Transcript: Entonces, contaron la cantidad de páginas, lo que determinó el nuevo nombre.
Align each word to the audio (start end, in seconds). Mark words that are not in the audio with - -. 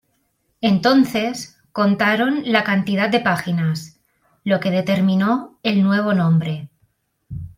Entonces, 0.61 1.61
contaron 1.73 2.41
la 2.51 2.63
cantidad 2.63 3.07
de 3.11 3.19
páginas, 3.19 3.99
lo 4.43 4.59
que 4.59 4.71
determinó 4.71 5.59
el 5.61 5.83
nuevo 5.83 6.15
nombre. 6.15 6.69